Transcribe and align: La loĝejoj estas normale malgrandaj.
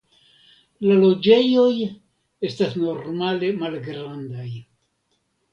La 0.85 0.93
loĝejoj 1.01 1.67
estas 2.49 2.73
normale 2.85 3.53
malgrandaj. 3.63 4.49